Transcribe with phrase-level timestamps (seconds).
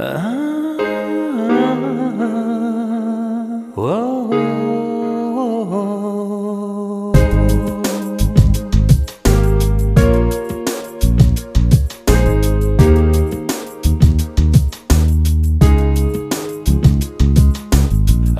[0.00, 0.38] Ah.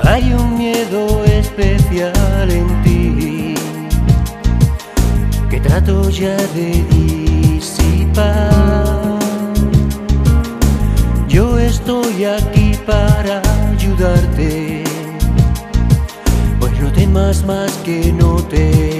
[0.05, 3.55] Hay un miedo especial en ti
[5.51, 6.84] que trato ya de
[7.51, 8.77] disipar.
[12.19, 13.41] estoy aquí para
[13.71, 14.85] ayudarte.
[16.59, 18.98] Pues no temas más que no te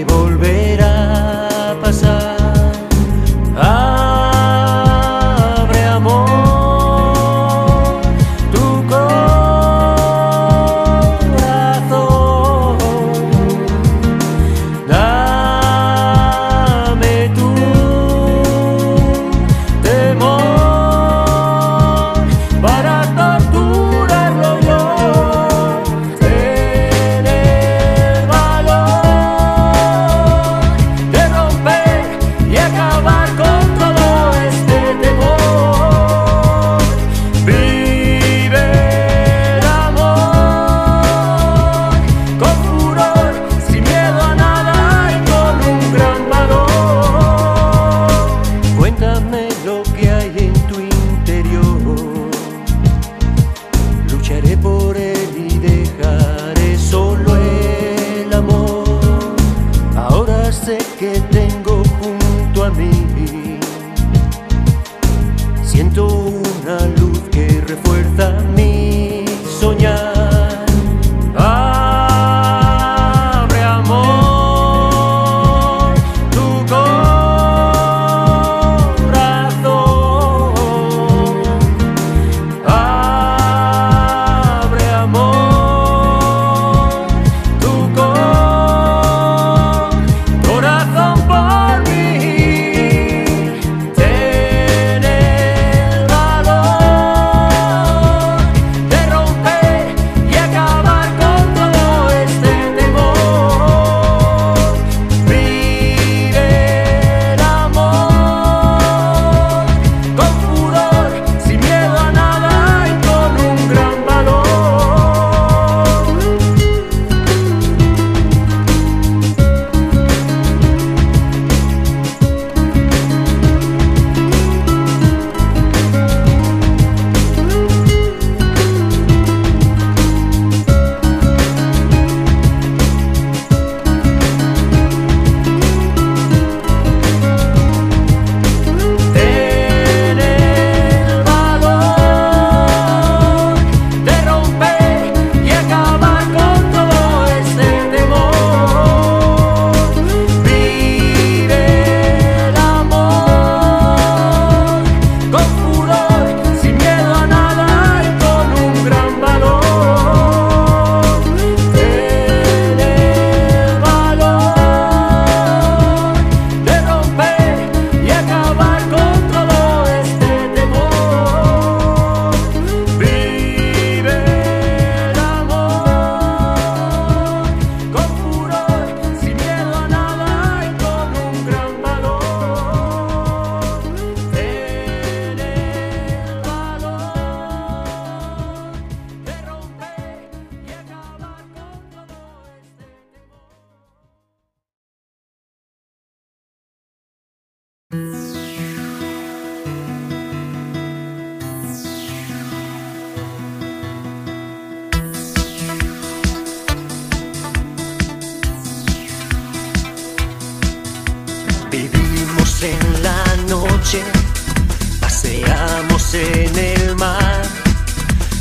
[215.01, 217.43] paseamos en el mar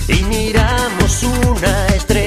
[0.09, 2.26] y miramos una estrella.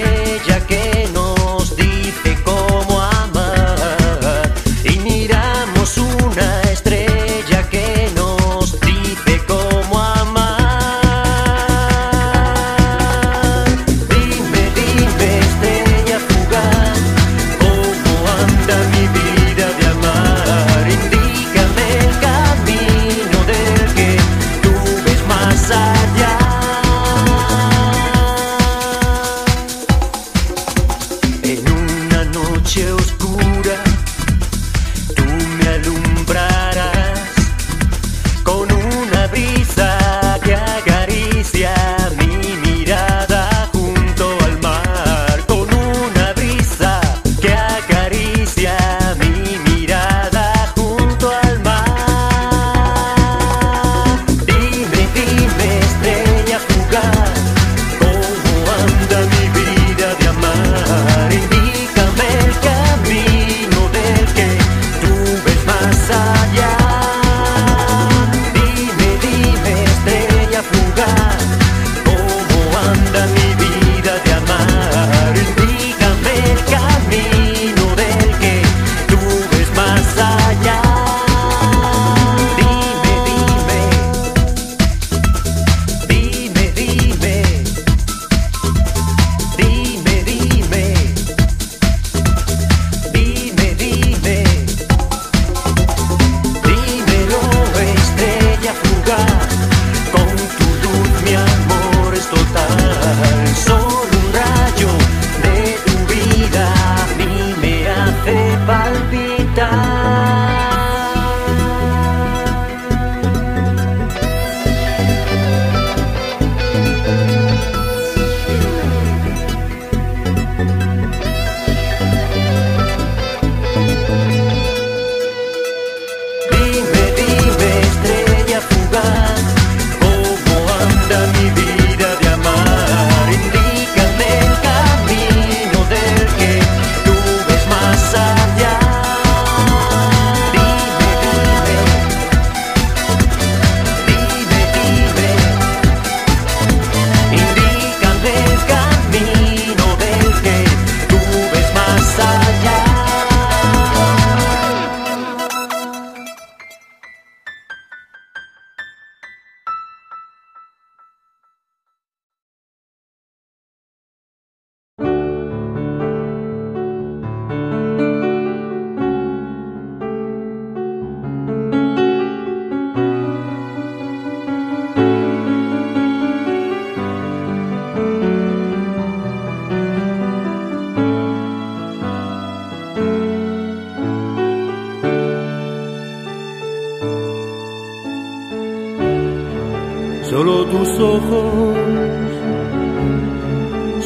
[190.30, 191.76] Solo tus ojos,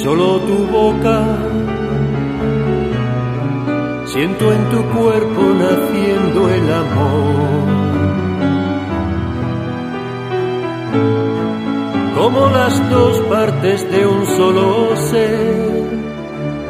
[0.03, 1.23] solo tu boca.
[4.06, 7.65] Siento en tu cuerpo naciendo el amor.
[12.17, 15.85] Como las dos partes de un solo ser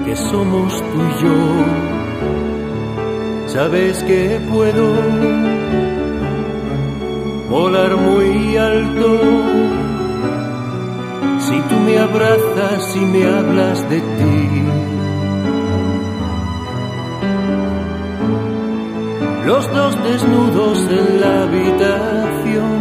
[0.05, 1.39] que somos tú y yo.
[3.47, 5.34] Sabes que puedo
[12.97, 14.63] y me hablas de ti.
[19.47, 22.81] Los dos desnudos en la habitación,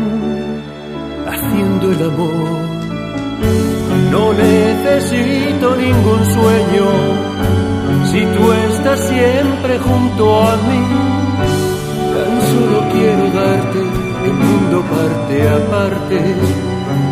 [1.27, 2.63] haciendo el amor.
[4.12, 6.88] No necesito ningún sueño
[8.12, 10.83] si tú estás siempre junto a mí.
[12.13, 13.83] Tan solo quiero darte
[14.44, 16.20] mundo parte a parte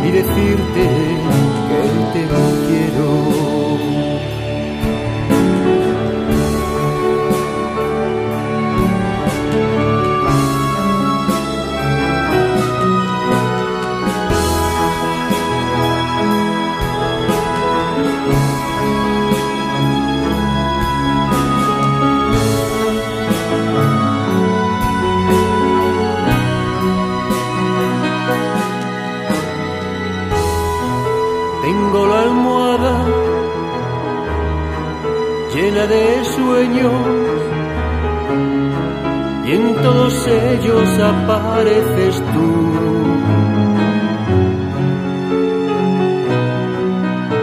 [0.05, 0.83] y decirte
[1.67, 1.81] que
[2.13, 2.27] te
[2.67, 3.40] quiero.
[41.61, 42.47] Apareces tú.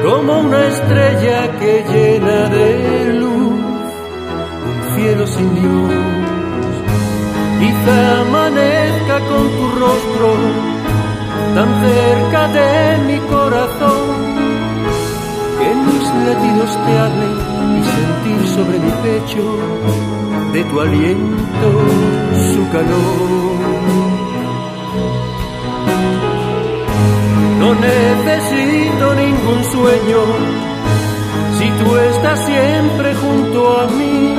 [0.04, 3.60] Como una estrella que llena de luz
[4.70, 5.92] un cielo sin Dios.
[7.60, 10.28] Quizá amanezca con tu rostro
[11.54, 14.08] tan cerca de mi corazón
[15.58, 17.36] que mis latidos te hablen
[17.76, 19.44] y sentir sobre mi pecho
[20.52, 21.68] de tu aliento
[22.54, 23.77] su calor.
[31.58, 34.34] Si tú estás siempre junto a mí.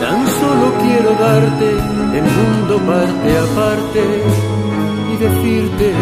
[0.00, 1.70] Tan solo quiero darte
[2.18, 4.02] el mundo parte a parte
[5.12, 5.92] y decirte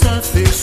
[0.00, 0.53] surface.